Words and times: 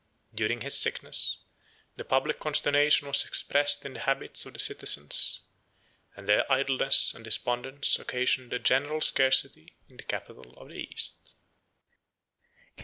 92 0.31 0.35
During 0.37 0.61
his 0.61 0.75
sickness, 0.79 1.37
the 1.95 2.03
public 2.03 2.39
consternation 2.39 3.07
was 3.07 3.23
expressed 3.23 3.85
in 3.85 3.93
the 3.93 3.99
habits 3.99 4.47
of 4.47 4.53
the 4.53 4.57
citizens; 4.57 5.41
and 6.15 6.27
their 6.27 6.51
idleness 6.51 7.13
and 7.13 7.23
despondence 7.23 7.99
occasioned 7.99 8.51
a 8.51 8.57
general 8.57 9.01
scarcity 9.01 9.75
in 9.87 9.97
the 9.97 10.03
capital 10.03 10.53
of 10.57 10.69
the 10.69 10.73
East. 10.73 11.35